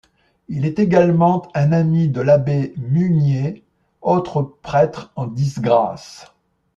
[0.47, 3.63] Il est également un ami de l'abbé Mugnier,
[4.01, 6.33] autre prêtre en disgrâce.